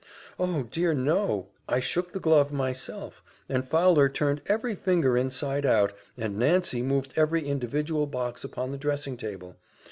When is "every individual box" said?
7.15-8.43